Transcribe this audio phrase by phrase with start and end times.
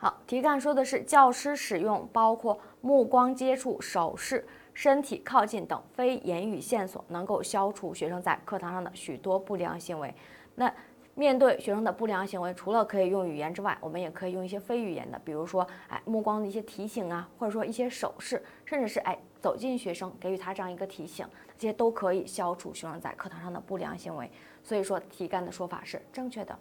[0.00, 10.14] 好，题干说的是教师使用包括目光接触、手势、身体靠近等非言语线索，能够消除学生在课堂上的许多不良行为。
[10.54, 10.72] 那
[11.16, 21.26] 面对学生的不良行为，除了可以用语言之外，我们也可以用一些非语言的，比如说哎，目光的一些提醒啊，或者说一些手势，甚至是哎，走进学生给予他这样一个提醒，
[21.58, 24.30] 这些都可以消除学生在课堂上的不良行为。
[24.62, 26.56] 所以说题干的说法是正确的。